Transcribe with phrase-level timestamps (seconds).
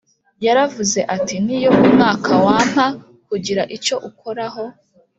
[0.45, 2.85] yaravuze ati niyo umwaka w ampa
[3.27, 4.63] kugira icyo ukoraho